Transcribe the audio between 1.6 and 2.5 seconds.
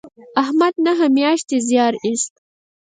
زیار ایست.